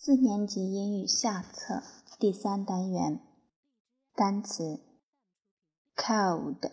[0.00, 1.82] 四年级英语下册
[2.20, 3.18] 第三单元
[4.14, 4.78] 单词
[5.96, 6.70] ：cold，c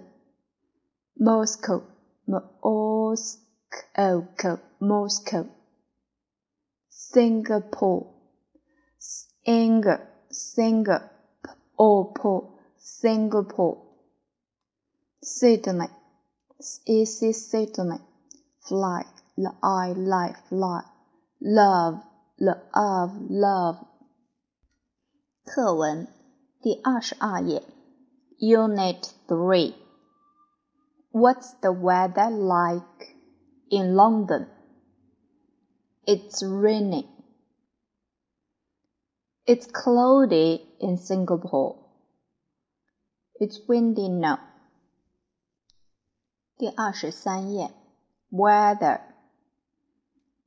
[1.18, 1.82] Moscow,
[2.26, 5.48] Moscow, Moscow,
[6.88, 8.06] Singapore,
[8.98, 11.10] Singer, Singer,
[11.78, 13.82] Opal, Singapore,
[15.22, 15.86] Sydney,
[16.86, 17.98] easy Sydney,
[18.60, 19.04] fly,
[19.62, 20.82] I like fly,
[21.40, 22.02] love,
[22.40, 23.91] love, love.
[25.43, 26.07] 课文
[26.61, 27.63] 第二十二页，
[28.39, 33.15] Unit Three。What's the weather like
[33.69, 34.47] in London?
[36.05, 37.07] It's raining.
[39.45, 41.77] It's cloudy in Singapore.
[43.39, 44.39] It's windy now.
[46.57, 47.71] 第二十三页，
[48.29, 49.01] Weather.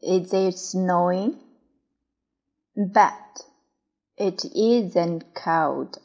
[0.00, 1.37] Is it snowing?
[2.75, 3.44] Bet.
[4.16, 5.99] It isn't cold.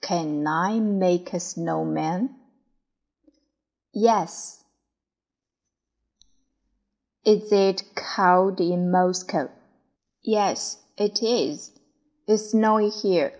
[0.00, 2.36] Can I make a snowman?
[3.92, 4.64] Yes.
[7.24, 9.50] Is it cold in Moscow?
[10.22, 11.72] Yes, it is.
[12.26, 13.34] It's snowy here.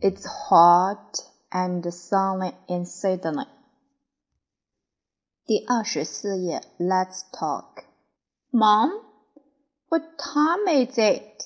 [0.00, 1.18] It's hot
[1.52, 3.46] and sunny in Sydney.
[5.44, 7.84] 第二十四页，Let's talk.
[8.52, 9.02] Mom,
[9.88, 11.43] what time is it?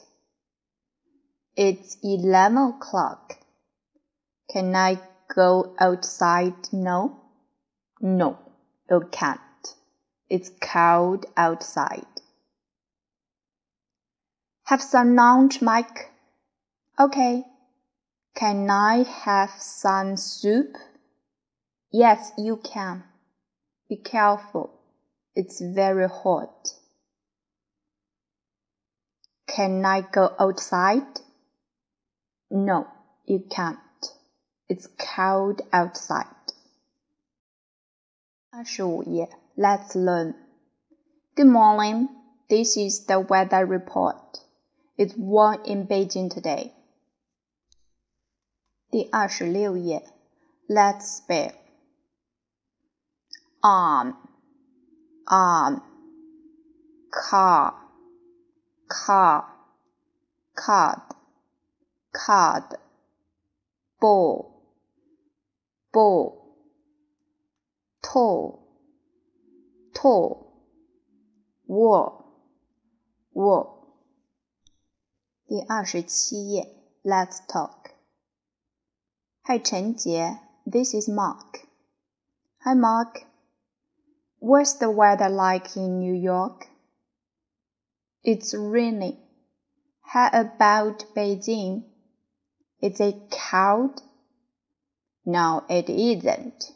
[1.55, 3.35] It's eleven o'clock.
[4.51, 4.99] Can I
[5.33, 7.21] go outside now?
[8.01, 8.37] No,
[8.89, 9.39] you can't.
[10.29, 12.05] It's cold outside.
[14.65, 16.11] Have some lunch, Mike?
[16.99, 17.43] Okay.
[18.35, 20.77] Can I have some soup?
[21.91, 23.03] Yes, you can.
[23.89, 24.79] Be careful.
[25.35, 26.73] It's very hot.
[29.47, 31.21] Can I go outside?
[32.50, 32.86] No,
[33.26, 33.78] you can't.
[34.68, 36.26] It's cold outside.
[38.50, 40.34] 二十五页，Let's learn.
[41.34, 42.08] Good morning.
[42.48, 44.40] This is the weather report.
[44.96, 46.72] It's warm in Beijing today.
[48.90, 50.04] 第二十六页，
[50.68, 51.52] Let's spell.
[53.60, 54.16] Arm,
[55.26, 55.82] arm,
[57.10, 57.74] car,
[58.88, 59.46] car,
[60.54, 61.00] card
[62.12, 62.78] card,
[64.00, 64.62] ball,
[65.92, 66.56] ball,
[68.02, 68.68] tall,
[69.94, 70.62] tall,
[71.66, 72.24] wall,
[73.32, 73.72] wall.
[75.46, 76.66] 第二十七页，
[77.02, 77.90] Let's talk.
[79.44, 81.66] Hi 陈杰，This is Mark.
[82.60, 83.26] Hi Mark.
[84.38, 86.68] What's the weather like in New York?
[88.22, 89.18] It's raining.
[90.00, 91.84] How about Beijing?
[92.80, 94.02] Is it cold?
[95.24, 96.72] No, it isn't.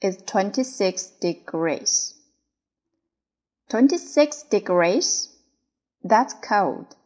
[0.00, 2.14] It's 26 degrees.
[3.68, 5.28] 26 degrees?
[6.02, 6.96] That's cold.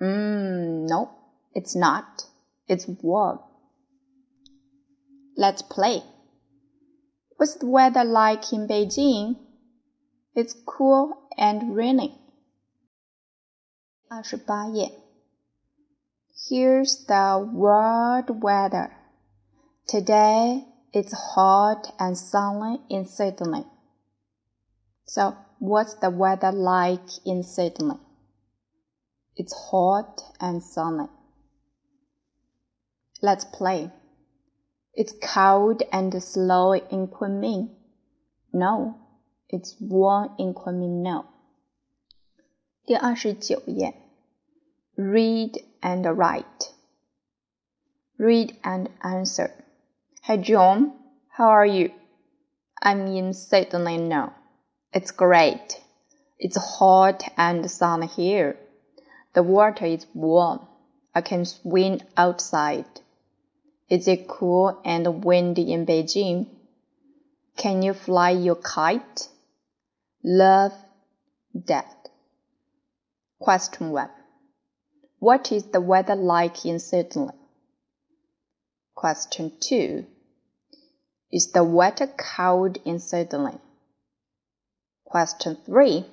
[0.00, 1.10] Mmm, no,
[1.54, 2.24] it's not.
[2.68, 3.40] It's warm.
[5.36, 6.02] Let's play.
[7.36, 9.36] What's the weather like in Beijing?
[10.34, 12.14] It's cool and rainy.
[14.08, 15.01] 二十八页
[16.48, 18.92] Here's the world weather.
[19.86, 23.66] Today it's hot and sunny in Sydney.
[25.04, 27.98] So, what's the weather like in Sydney?
[29.36, 31.08] It's hot and sunny.
[33.20, 33.90] Let's play.
[34.94, 37.74] It's cold and slow in Kunming.
[38.52, 38.96] No,
[39.48, 41.26] it's warm in Kunming now.
[42.84, 44.01] 第二十九页
[44.97, 46.71] ，Read and write.
[48.17, 49.51] Read and answer.
[50.21, 50.93] Hey John,
[51.29, 51.91] how are you?
[52.81, 54.33] I'm in Sydney now.
[54.93, 55.81] It's great.
[56.37, 58.57] It's hot and sunny here.
[59.33, 60.59] The water is warm.
[61.15, 62.85] I can swim outside.
[63.89, 66.47] Is it cool and windy in Beijing?
[67.57, 69.29] Can you fly your kite?
[70.23, 70.73] Love,
[71.53, 71.85] Dad.
[73.39, 74.09] Question 1.
[75.22, 77.30] What is the weather like in Sydney?
[78.94, 80.06] Question 2.
[81.32, 83.58] Is the weather cold in Sydney?
[85.04, 86.06] Question 3.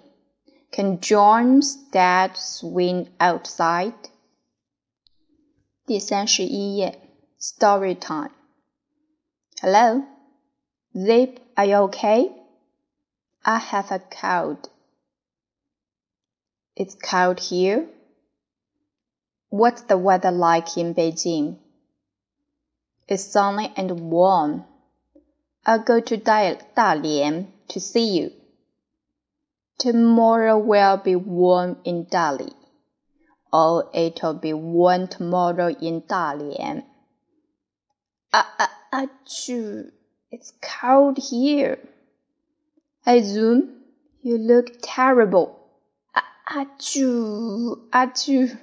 [0.71, 3.93] Can John's dad swim outside?
[5.85, 6.99] 第三十一页
[7.39, 8.31] Story time.
[9.61, 10.03] Hello?
[10.95, 12.31] Zip, are you okay?
[13.43, 14.69] I have a cold.
[16.75, 17.87] It's cold here.
[19.50, 21.58] What's the weather like in Beijing?
[23.08, 24.64] It's sunny and warm.
[25.66, 28.30] I'll go to Dalian to see you.
[29.78, 32.54] Tomorrow will be warm in Dali.
[33.52, 36.84] Or it'll be warm tomorrow in Dalian.
[38.32, 39.90] Ah, ah, achoo.
[40.30, 41.80] It's cold here.
[43.04, 43.80] Hey, Zoom,
[44.22, 45.58] you look terrible.
[46.14, 48.56] Ah, achoo, achoo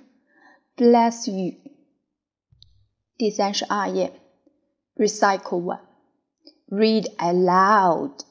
[0.76, 1.56] Bless you.
[3.16, 4.12] 第三十二页，
[4.96, 5.80] Recycle one.
[6.68, 8.24] Read aloud.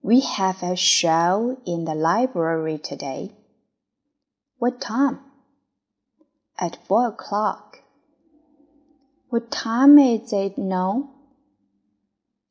[0.00, 3.32] We have a show in the library today.
[4.58, 5.20] What time?
[6.56, 7.82] At four o'clock.
[9.28, 11.10] What time is it now?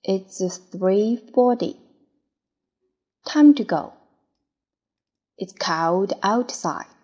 [0.04, 1.78] It's 3:40.
[3.26, 3.94] Time to go.
[5.38, 6.99] It's cold outside.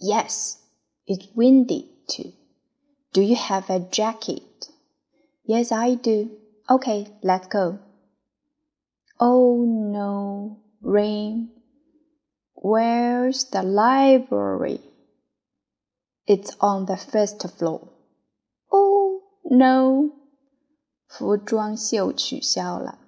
[0.00, 0.58] Yes,
[1.06, 2.32] it's windy too.
[3.12, 4.68] Do you have a jacket?
[5.44, 6.30] Yes, I do.
[6.68, 7.78] Okay, let's go.
[9.18, 11.50] Oh no, rain.
[12.54, 14.80] Where's the library?
[16.26, 17.88] It's on the first floor.
[19.48, 20.10] No，
[21.06, 22.98] 服装秀取消了。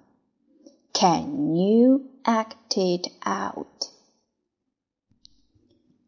[0.93, 3.89] Can you act it out？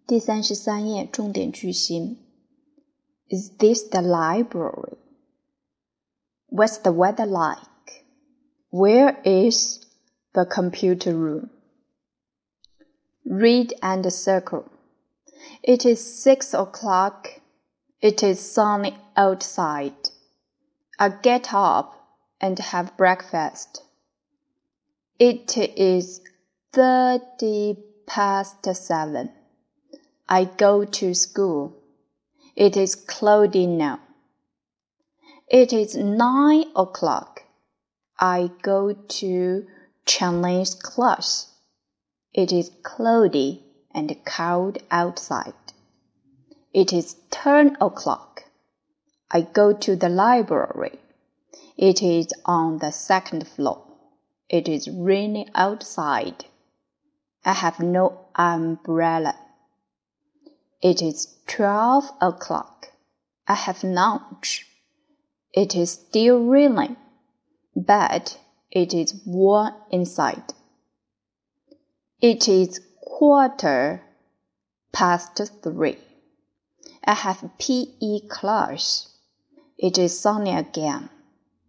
[0.08, 2.18] 第三十三页重点句型。
[3.30, 4.98] Is this the library?
[6.50, 8.06] What's the weather like?
[8.70, 9.80] Where is
[10.34, 11.50] the computer room?
[13.24, 14.66] Read and circle.
[15.62, 17.42] It is six o'clock.
[18.02, 20.12] It is sunny outside.
[20.98, 21.94] I get up
[22.42, 23.84] and have breakfast.
[25.20, 26.20] It is
[26.74, 29.32] thirty past seven.
[30.29, 31.77] I go to school.
[32.57, 34.01] It is cloudy now.
[35.49, 37.43] It is nine o'clock.
[38.19, 39.67] I go to
[40.05, 41.53] Chinese class.
[42.35, 43.65] It is cloudy
[43.95, 45.55] and cold outside.
[46.75, 48.45] It is ten o'clock.
[49.31, 50.99] I go to the library.
[51.77, 53.85] It is on the second floor.
[54.49, 56.47] It is raining outside.
[57.45, 59.37] I have no umbrella.
[60.87, 62.93] It is twelve o'clock.
[63.49, 64.69] I have lunch.
[65.53, 66.97] It is still raining,
[67.75, 68.39] but
[68.71, 70.55] it is warm inside.
[72.21, 74.01] It is quarter
[74.93, 75.99] past three.
[77.05, 79.09] I have PE class.
[79.77, 81.11] It is sunny again.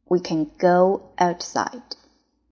[0.08, 1.96] We can go outside.